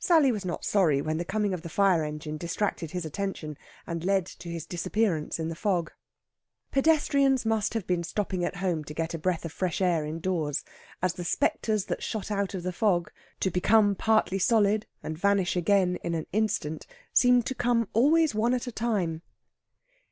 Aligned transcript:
Sally 0.00 0.32
was 0.32 0.44
not 0.44 0.64
sorry 0.64 1.00
when 1.00 1.18
the 1.18 1.24
coming 1.24 1.54
of 1.54 1.62
the 1.62 1.68
fire 1.68 2.02
engine 2.02 2.36
distracted 2.36 2.90
his 2.90 3.04
attention, 3.04 3.56
and 3.86 4.04
led 4.04 4.26
to 4.26 4.48
his 4.48 4.66
disappearance 4.66 5.38
in 5.38 5.50
the 5.50 5.54
fog. 5.54 5.92
Pedestrians 6.72 7.46
must 7.46 7.74
have 7.74 7.86
been 7.86 8.02
stopping 8.02 8.44
at 8.44 8.56
home 8.56 8.82
to 8.82 8.92
get 8.92 9.14
a 9.14 9.20
breath 9.20 9.44
of 9.44 9.52
fresh 9.52 9.80
air 9.80 10.04
indoors, 10.04 10.64
as 11.00 11.12
the 11.12 11.22
spectres 11.22 11.84
that 11.84 12.02
shot 12.02 12.28
out 12.32 12.54
of 12.54 12.64
the 12.64 12.72
fog, 12.72 13.12
to 13.38 13.52
become 13.52 13.94
partly 13.94 14.40
solid 14.40 14.84
and 15.00 15.16
vanish 15.16 15.54
again 15.54 15.94
in 16.02 16.12
an 16.12 16.26
instant, 16.32 16.84
seemed 17.12 17.46
to 17.46 17.54
come 17.54 17.86
always 17.92 18.34
one 18.34 18.54
at 18.54 18.66
a 18.66 18.72
time. 18.72 19.22